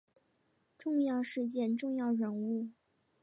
[0.79, 2.69] 重要事件重要人物